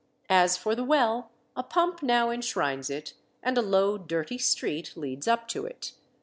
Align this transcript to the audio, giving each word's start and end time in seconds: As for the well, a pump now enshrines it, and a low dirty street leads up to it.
As 0.29 0.57
for 0.57 0.73
the 0.73 0.83
well, 0.83 1.29
a 1.55 1.61
pump 1.61 2.01
now 2.01 2.31
enshrines 2.31 2.89
it, 2.89 3.13
and 3.43 3.55
a 3.55 3.61
low 3.61 3.99
dirty 3.99 4.39
street 4.39 4.97
leads 4.97 5.27
up 5.27 5.47
to 5.49 5.67
it. 5.67 5.91